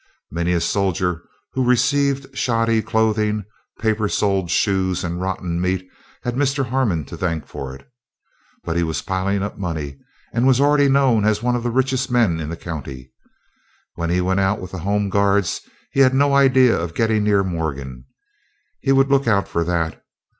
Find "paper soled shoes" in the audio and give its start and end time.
3.79-5.03